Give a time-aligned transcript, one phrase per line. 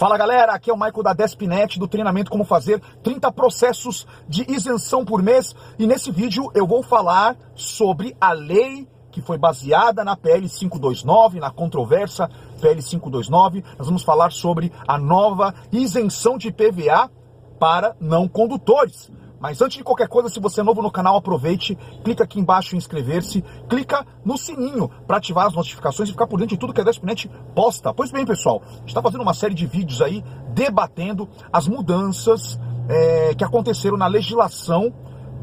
[0.00, 4.50] Fala galera, aqui é o Michael da Despinet do treinamento Como Fazer 30 processos de
[4.50, 10.02] isenção por mês e nesse vídeo eu vou falar sobre a lei que foi baseada
[10.02, 12.30] na PL 529, na controversa
[12.62, 13.62] PL 529.
[13.76, 17.10] Nós vamos falar sobre a nova isenção de PVA
[17.58, 19.12] para não condutores.
[19.40, 22.74] Mas antes de qualquer coisa, se você é novo no canal, aproveite, clica aqui embaixo
[22.74, 26.74] em inscrever-se, clica no sininho para ativar as notificações e ficar por dentro de tudo
[26.74, 27.94] que a Despinet posta.
[27.94, 33.42] Pois bem, pessoal, está fazendo uma série de vídeos aí debatendo as mudanças é, que
[33.42, 34.92] aconteceram na legislação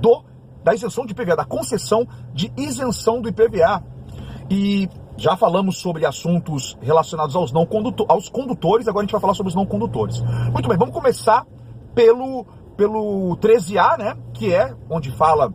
[0.00, 0.24] do
[0.64, 3.84] da isenção de IPVA, da concessão de isenção do IPVA.
[4.50, 9.20] E já falamos sobre assuntos relacionados aos não condutor, aos condutores, agora a gente vai
[9.20, 10.22] falar sobre os não condutores.
[10.52, 11.46] Muito bem, vamos começar
[11.94, 15.52] pelo pelo 13A, né, que é onde fala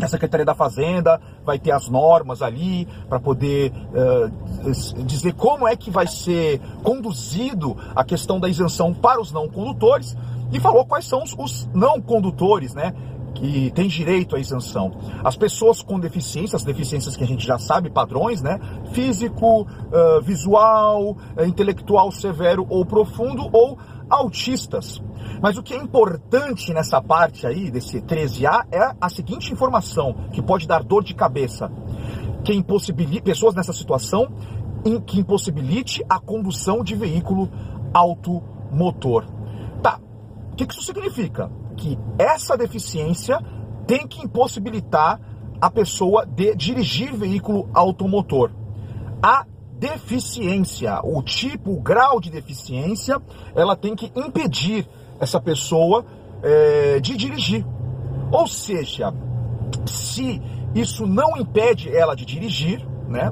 [0.00, 5.76] a Secretaria da Fazenda vai ter as normas ali para poder uh, dizer como é
[5.76, 10.16] que vai ser conduzido a questão da isenção para os não condutores
[10.52, 12.94] e falou quais são os, os não condutores, né?
[13.34, 14.92] Que têm direito à isenção.
[15.24, 18.60] As pessoas com deficiência, as deficiências que a gente já sabe, padrões, né?
[18.92, 23.76] Físico, uh, visual, uh, intelectual severo ou profundo, ou
[24.08, 25.02] autistas.
[25.40, 30.42] Mas o que é importante nessa parte aí, desse 13A, é a seguinte informação, que
[30.42, 31.70] pode dar dor de cabeça.
[32.44, 34.28] Que impossibilite, pessoas nessa situação
[34.84, 37.50] em que impossibilite a condução de veículo
[37.92, 39.24] automotor.
[39.82, 39.98] Tá,
[40.52, 41.50] o que isso significa?
[41.76, 43.40] Que essa deficiência
[43.86, 45.20] tem que impossibilitar
[45.60, 48.50] a pessoa de dirigir veículo automotor.
[49.22, 49.46] A
[49.84, 53.20] deficiência, o tipo, o grau de deficiência,
[53.54, 54.88] ela tem que impedir
[55.20, 56.06] essa pessoa
[56.42, 57.66] é, de dirigir.
[58.32, 59.12] Ou seja,
[59.84, 60.40] se
[60.74, 63.30] isso não impede ela de dirigir, né?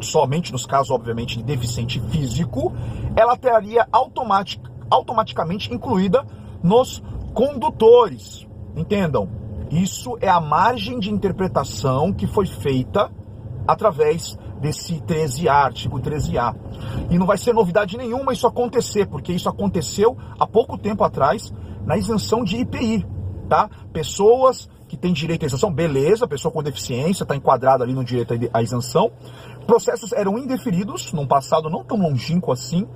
[0.00, 2.72] Somente nos casos, obviamente, de deficiente físico,
[3.14, 6.24] ela estaria automatic, automaticamente incluída
[6.62, 7.02] nos
[7.34, 8.46] condutores.
[8.74, 9.28] Entendam?
[9.70, 13.10] Isso é a margem de interpretação que foi feita
[13.66, 16.54] através desse 13A, artigo 13A.
[17.10, 21.52] E não vai ser novidade nenhuma isso acontecer, porque isso aconteceu há pouco tempo atrás
[21.84, 23.06] na isenção de IPI,
[23.48, 23.68] tá?
[23.92, 28.34] Pessoas que têm direito à isenção, beleza, pessoa com deficiência está enquadrada ali no direito
[28.52, 29.10] à isenção.
[29.66, 32.86] Processos eram indeferidos num passado não tão longínquo assim,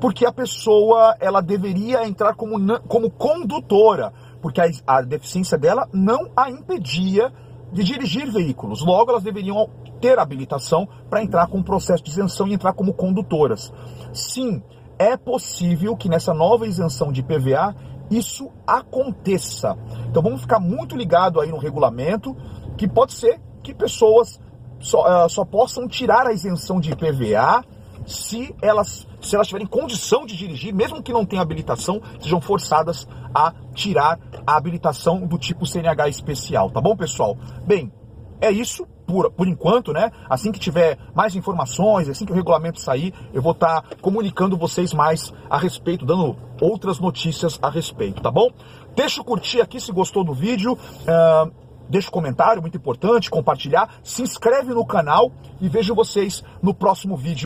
[0.00, 6.30] porque a pessoa ela deveria entrar como, como condutora, porque a, a deficiência dela não
[6.36, 7.32] a impedia
[7.72, 8.84] de dirigir veículos.
[8.84, 9.68] Logo, elas deveriam
[10.00, 13.72] ter habilitação para entrar com o processo de isenção e entrar como condutoras.
[14.12, 14.62] Sim,
[14.98, 17.74] é possível que nessa nova isenção de PVA
[18.10, 19.76] isso aconteça.
[20.08, 22.36] Então vamos ficar muito ligado aí no regulamento,
[22.76, 24.40] que pode ser que pessoas
[24.80, 27.64] só, uh, só possam tirar a isenção de IPVA
[28.08, 33.06] se elas, se elas tiverem condição de dirigir, mesmo que não tenham habilitação, sejam forçadas
[33.34, 37.36] a tirar a habilitação do tipo CNH especial, tá bom, pessoal?
[37.66, 37.92] Bem,
[38.40, 40.12] é isso por, por enquanto, né?
[40.28, 44.56] Assim que tiver mais informações, assim que o regulamento sair, eu vou estar tá comunicando
[44.56, 48.50] vocês mais a respeito, dando outras notícias a respeito, tá bom?
[48.94, 50.72] Deixa o curtir aqui se gostou do vídeo.
[50.74, 51.50] Uh,
[51.88, 53.98] deixa um comentário, muito importante, compartilhar.
[54.02, 57.36] Se inscreve no canal e vejo vocês no próximo vídeo.